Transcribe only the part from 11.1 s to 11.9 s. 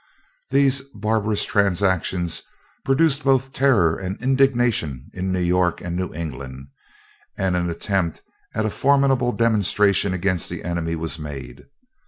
made.